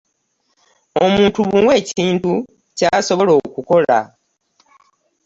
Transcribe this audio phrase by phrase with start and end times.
[1.03, 2.33] Omuntu muwe ekintu
[2.77, 3.99] kyasobola okukola.